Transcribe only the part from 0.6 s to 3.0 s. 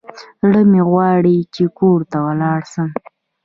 مي غواړي چي کور ته ولاړ سم.